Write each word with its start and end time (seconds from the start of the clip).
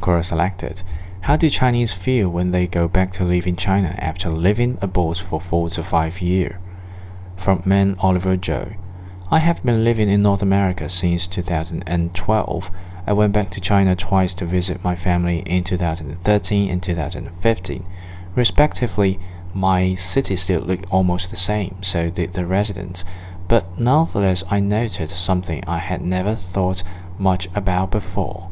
Quora 0.00 0.24
selected. 0.24 0.82
How 1.22 1.36
do 1.36 1.50
Chinese 1.50 1.92
feel 1.92 2.30
when 2.30 2.50
they 2.50 2.66
go 2.66 2.88
back 2.88 3.12
to 3.14 3.24
live 3.24 3.46
in 3.46 3.56
China 3.56 3.94
after 3.98 4.30
living 4.30 4.78
abroad 4.80 5.18
for 5.18 5.40
four 5.40 5.68
to 5.70 5.82
five 5.82 6.22
years? 6.22 6.56
From 7.36 7.62
Man 7.66 7.96
Oliver 8.00 8.36
Joe. 8.36 8.72
I 9.30 9.38
have 9.38 9.62
been 9.62 9.84
living 9.84 10.08
in 10.08 10.22
North 10.22 10.42
America 10.42 10.88
since 10.88 11.26
2012. 11.26 12.70
I 13.06 13.12
went 13.12 13.32
back 13.32 13.50
to 13.50 13.60
China 13.60 13.94
twice 13.94 14.34
to 14.34 14.44
visit 14.46 14.82
my 14.82 14.96
family 14.96 15.40
in 15.46 15.64
2013 15.64 16.70
and 16.70 16.82
2015. 16.82 17.86
Respectively, 18.34 19.20
my 19.54 19.94
city 19.94 20.36
still 20.36 20.60
looked 20.60 20.90
almost 20.90 21.30
the 21.30 21.36
same, 21.36 21.82
so 21.82 22.10
did 22.10 22.32
the 22.32 22.46
residents. 22.46 23.04
But 23.48 23.78
nonetheless, 23.78 24.44
I 24.50 24.60
noted 24.60 25.10
something 25.10 25.64
I 25.66 25.78
had 25.78 26.02
never 26.02 26.34
thought 26.34 26.82
much 27.18 27.48
about 27.54 27.90
before. 27.90 28.50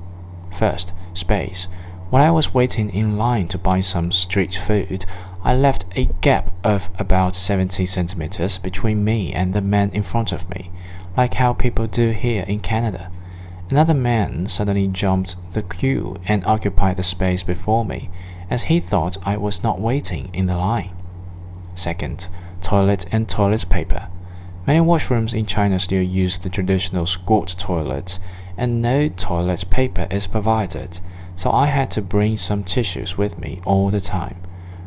First, 0.52 0.92
space. 1.18 1.68
When 2.10 2.22
I 2.22 2.30
was 2.30 2.54
waiting 2.54 2.90
in 2.90 3.18
line 3.18 3.48
to 3.48 3.58
buy 3.58 3.80
some 3.80 4.10
street 4.12 4.54
food, 4.54 5.04
I 5.44 5.54
left 5.54 5.84
a 5.94 6.06
gap 6.20 6.50
of 6.64 6.88
about 6.98 7.36
70 7.36 7.84
centimeters 7.86 8.58
between 8.58 9.04
me 9.04 9.32
and 9.32 9.52
the 9.52 9.60
man 9.60 9.90
in 9.90 10.02
front 10.02 10.32
of 10.32 10.48
me, 10.50 10.70
like 11.16 11.34
how 11.34 11.52
people 11.52 11.86
do 11.86 12.10
here 12.10 12.44
in 12.48 12.60
Canada. 12.60 13.10
Another 13.70 13.94
man 13.94 14.46
suddenly 14.46 14.88
jumped 14.88 15.36
the 15.52 15.62
queue 15.62 16.16
and 16.26 16.44
occupied 16.46 16.96
the 16.96 17.02
space 17.02 17.42
before 17.42 17.84
me, 17.84 18.10
as 18.48 18.62
he 18.62 18.80
thought 18.80 19.18
I 19.22 19.36
was 19.36 19.62
not 19.62 19.80
waiting 19.80 20.30
in 20.32 20.46
the 20.46 20.56
line. 20.56 20.96
Second, 21.74 22.28
toilet 22.62 23.06
and 23.12 23.28
toilet 23.28 23.68
paper. 23.68 24.08
Many 24.66 24.80
washrooms 24.80 25.34
in 25.34 25.46
China 25.46 25.78
still 25.78 26.02
use 26.02 26.38
the 26.38 26.50
traditional 26.50 27.06
squat 27.06 27.54
toilets, 27.58 28.18
and 28.58 28.82
no 28.82 29.08
toilet 29.08 29.64
paper 29.70 30.06
is 30.10 30.26
provided, 30.26 31.00
so 31.36 31.50
I 31.50 31.66
had 31.66 31.90
to 31.92 32.02
bring 32.02 32.36
some 32.36 32.64
tissues 32.64 33.16
with 33.16 33.38
me 33.38 33.62
all 33.64 33.88
the 33.88 34.00
time. 34.00 34.36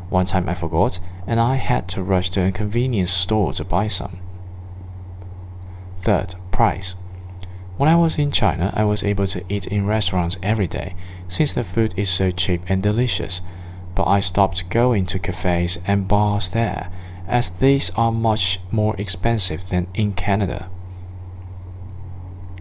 One 0.10 0.26
time 0.26 0.50
I 0.50 0.54
forgot, 0.54 1.00
and 1.26 1.40
I 1.40 1.56
had 1.56 1.88
to 1.90 2.04
rush 2.04 2.30
to 2.32 2.42
a 2.46 2.52
convenience 2.52 3.12
store 3.12 3.54
to 3.54 3.64
buy 3.64 3.88
some. 3.88 4.20
Third, 5.98 6.36
price. 6.52 6.96
When 7.78 7.88
I 7.88 7.96
was 7.96 8.18
in 8.18 8.32
China, 8.32 8.74
I 8.76 8.84
was 8.84 9.04
able 9.04 9.26
to 9.28 9.44
eat 9.48 9.66
in 9.68 9.88
restaurants 9.88 10.38
every 10.44 10.68
day 10.68 10.96
since 11.28 11.54
the 11.54 11.64
food 11.64 11.94
is 11.96 12.10
so 12.10 12.30
cheap 12.30 12.62
and 12.68 12.84
delicious. 12.84 13.42
But 13.96 14.08
I 14.08 14.20
stopped 14.20 14.70
going 14.70 15.06
to 15.08 15.20
cafes 15.20 15.80
and 15.88 16.08
bars 16.08 16.50
there, 16.50 16.92
as 17.28 17.50
these 17.50 17.90
are 17.92 18.12
much 18.12 18.60
more 18.70 18.96
expensive 18.98 19.70
than 19.70 19.88
in 19.94 20.14
Canada. 20.14 20.70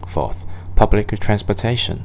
Fourth, 0.06 0.46
public 0.80 1.20
transportation. 1.20 2.02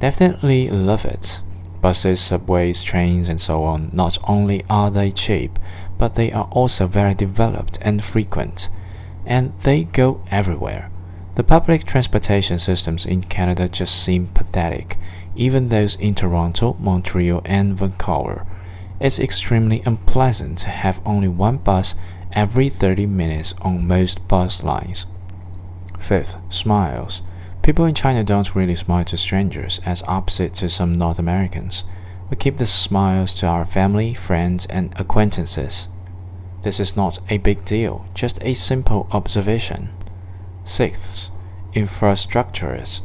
Definitely 0.00 0.68
love 0.68 1.04
it 1.04 1.40
buses, 1.80 2.20
subways, 2.20 2.82
trains, 2.82 3.28
and 3.28 3.40
so 3.40 3.62
on, 3.62 3.88
not 3.92 4.18
only 4.24 4.64
are 4.68 4.90
they 4.90 5.12
cheap, 5.12 5.60
but 5.96 6.16
they 6.16 6.32
are 6.32 6.48
also 6.50 6.88
very 6.88 7.14
developed 7.14 7.78
and 7.82 8.02
frequent, 8.02 8.68
and 9.24 9.52
they 9.60 9.84
go 9.84 10.20
everywhere. 10.28 10.90
The 11.36 11.44
public 11.44 11.84
transportation 11.84 12.58
systems 12.58 13.06
in 13.06 13.22
Canada 13.22 13.68
just 13.68 14.02
seem 14.02 14.26
pathetic, 14.26 14.96
even 15.36 15.68
those 15.68 15.94
in 15.94 16.16
Toronto, 16.16 16.76
Montreal, 16.80 17.42
and 17.44 17.78
Vancouver. 17.78 18.44
It's 18.98 19.20
extremely 19.20 19.82
unpleasant 19.86 20.58
to 20.60 20.70
have 20.70 21.00
only 21.06 21.28
one 21.28 21.58
bus 21.58 21.94
every 22.32 22.70
30 22.70 23.06
minutes 23.06 23.54
on 23.60 23.86
most 23.86 24.26
bus 24.26 24.64
lines. 24.64 25.06
Fifth, 26.00 26.34
smiles. 26.50 27.22
People 27.66 27.84
in 27.84 27.96
China 27.96 28.22
don't 28.22 28.54
really 28.54 28.76
smile 28.76 29.04
to 29.06 29.16
strangers, 29.16 29.80
as 29.84 30.00
opposite 30.06 30.54
to 30.54 30.68
some 30.68 30.92
North 30.92 31.18
Americans. 31.18 31.82
We 32.30 32.36
keep 32.36 32.58
the 32.58 32.66
smiles 32.66 33.34
to 33.34 33.48
our 33.48 33.66
family, 33.66 34.14
friends, 34.14 34.66
and 34.66 34.94
acquaintances. 34.94 35.88
This 36.62 36.78
is 36.78 36.96
not 36.96 37.18
a 37.28 37.38
big 37.38 37.64
deal, 37.64 38.06
just 38.14 38.38
a 38.42 38.54
simple 38.54 39.08
observation. 39.10 39.88
Sixth, 40.64 41.32
infrastructures. 41.72 43.00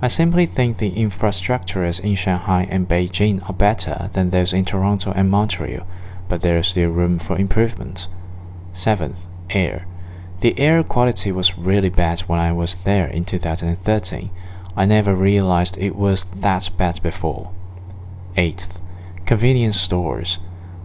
I 0.00 0.08
simply 0.08 0.46
think 0.46 0.78
the 0.78 0.92
infrastructures 0.92 2.00
in 2.00 2.14
Shanghai 2.14 2.66
and 2.70 2.88
Beijing 2.88 3.46
are 3.46 3.52
better 3.52 4.08
than 4.14 4.30
those 4.30 4.54
in 4.54 4.64
Toronto 4.64 5.12
and 5.14 5.30
Montreal, 5.30 5.86
but 6.26 6.40
there 6.40 6.56
is 6.56 6.68
still 6.68 6.88
room 6.88 7.18
for 7.18 7.36
improvement. 7.36 8.08
Seventh, 8.72 9.26
air. 9.50 9.86
The 10.40 10.58
air 10.58 10.82
quality 10.82 11.32
was 11.32 11.56
really 11.56 11.88
bad 11.88 12.20
when 12.20 12.38
I 12.38 12.52
was 12.52 12.84
there 12.84 13.06
in 13.06 13.24
2013. 13.24 14.30
I 14.76 14.84
never 14.84 15.14
realized 15.14 15.78
it 15.78 15.96
was 15.96 16.26
that 16.26 16.70
bad 16.76 17.02
before. 17.02 17.52
8th. 18.36 18.80
Convenience 19.24 19.80
stores. 19.80 20.38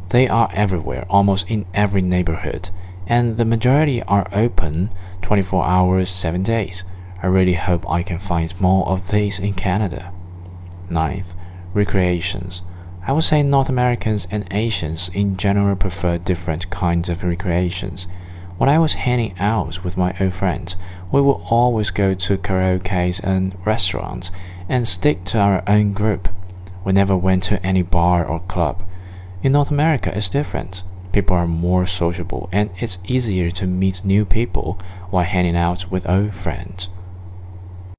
They 0.09 0.27
are 0.27 0.49
everywhere, 0.53 1.05
almost 1.09 1.49
in 1.49 1.65
every 1.73 2.01
neighborhood, 2.01 2.69
and 3.05 3.37
the 3.37 3.45
majority 3.45 4.01
are 4.03 4.27
open 4.31 4.89
24 5.21 5.65
hours, 5.65 6.09
7 6.09 6.43
days. 6.43 6.83
I 7.21 7.27
really 7.27 7.53
hope 7.53 7.89
I 7.89 8.03
can 8.03 8.19
find 8.19 8.59
more 8.59 8.87
of 8.87 9.11
these 9.11 9.37
in 9.37 9.53
Canada. 9.53 10.13
9th. 10.89 11.33
Recreations. 11.73 12.61
I 13.05 13.11
would 13.11 13.23
say 13.23 13.43
North 13.43 13.69
Americans 13.69 14.27
and 14.31 14.47
Asians 14.51 15.09
in 15.09 15.35
general 15.35 15.75
prefer 15.75 16.17
different 16.17 16.69
kinds 16.69 17.09
of 17.09 17.23
recreations. 17.23 18.07
When 18.61 18.69
I 18.69 18.77
was 18.77 18.93
hanging 18.93 19.33
out 19.39 19.83
with 19.83 19.97
my 19.97 20.13
old 20.19 20.33
friends, 20.33 20.75
we 21.11 21.19
would 21.19 21.41
always 21.49 21.89
go 21.89 22.13
to 22.13 22.37
karaoke 22.37 23.19
and 23.23 23.57
restaurants 23.65 24.29
and 24.69 24.87
stick 24.87 25.23
to 25.23 25.39
our 25.39 25.63
own 25.65 25.93
group. 25.93 26.29
We 26.85 26.93
never 26.93 27.17
went 27.17 27.41
to 27.45 27.65
any 27.65 27.81
bar 27.81 28.23
or 28.23 28.39
club. 28.41 28.83
In 29.41 29.53
North 29.53 29.71
America, 29.71 30.15
it's 30.15 30.29
different. 30.29 30.83
People 31.11 31.35
are 31.37 31.47
more 31.47 31.87
sociable 31.87 32.49
and 32.51 32.69
it's 32.77 32.99
easier 33.03 33.49
to 33.49 33.65
meet 33.65 34.05
new 34.05 34.25
people 34.25 34.77
while 35.09 35.25
hanging 35.25 35.55
out 35.55 35.89
with 35.89 36.07
old 36.07 36.35
friends. 36.35 36.89